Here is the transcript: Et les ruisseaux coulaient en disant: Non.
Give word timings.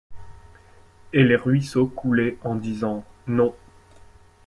Et 1.13 1.23
les 1.23 1.35
ruisseaux 1.35 1.85
coulaient 1.85 2.39
en 2.43 2.55
disant: 2.55 3.05
Non. 3.27 3.53